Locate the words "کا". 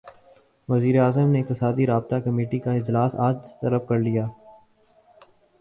2.59-2.71